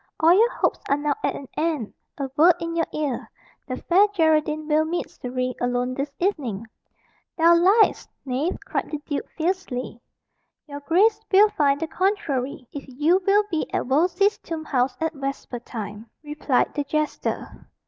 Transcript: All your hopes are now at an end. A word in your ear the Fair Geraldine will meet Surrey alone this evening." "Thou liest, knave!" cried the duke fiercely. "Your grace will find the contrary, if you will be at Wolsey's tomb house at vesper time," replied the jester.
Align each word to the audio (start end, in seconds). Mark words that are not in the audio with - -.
All 0.19 0.33
your 0.33 0.49
hopes 0.49 0.79
are 0.89 0.97
now 0.97 1.13
at 1.23 1.35
an 1.35 1.47
end. 1.55 1.93
A 2.17 2.27
word 2.35 2.55
in 2.59 2.75
your 2.75 2.87
ear 2.91 3.29
the 3.67 3.77
Fair 3.77 4.07
Geraldine 4.07 4.67
will 4.67 4.83
meet 4.83 5.07
Surrey 5.11 5.53
alone 5.61 5.93
this 5.93 6.11
evening." 6.17 6.65
"Thou 7.37 7.53
liest, 7.53 8.09
knave!" 8.25 8.57
cried 8.65 8.89
the 8.89 8.97
duke 9.05 9.29
fiercely. 9.37 10.01
"Your 10.65 10.79
grace 10.79 11.21
will 11.31 11.49
find 11.49 11.79
the 11.79 11.85
contrary, 11.85 12.67
if 12.71 12.83
you 12.87 13.21
will 13.27 13.43
be 13.51 13.71
at 13.71 13.85
Wolsey's 13.85 14.39
tomb 14.39 14.65
house 14.65 14.97
at 14.99 15.13
vesper 15.13 15.59
time," 15.59 16.09
replied 16.23 16.73
the 16.73 16.83
jester. 16.83 17.67